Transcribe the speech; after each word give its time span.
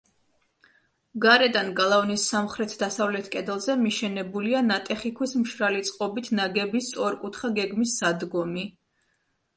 გარედან, 1.25 1.67
გალავნის 1.79 2.23
სამხრეთ-დასავლეთ 2.31 3.29
კედელზე, 3.35 3.75
მიშენებულია 3.83 4.63
ნატეხი 4.71 5.13
ქვის 5.21 5.37
მშრალი 5.45 5.85
წყობით 5.91 6.33
ნაგები, 6.41 6.83
სწორკუთხა 6.89 7.53
გეგმის 7.61 7.97
სადგომი. 8.03 8.69